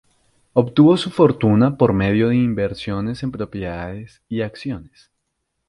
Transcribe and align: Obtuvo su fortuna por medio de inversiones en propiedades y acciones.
Obtuvo 0.53 0.97
su 0.97 1.11
fortuna 1.11 1.77
por 1.77 1.93
medio 1.93 2.29
de 2.29 2.35
inversiones 2.35 3.21
en 3.21 3.31
propiedades 3.31 4.23
y 4.27 4.41
acciones. 4.41 5.11